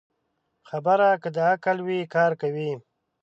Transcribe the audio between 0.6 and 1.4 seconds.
خبره که د